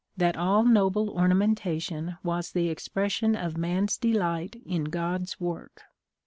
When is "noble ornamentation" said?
0.63-2.17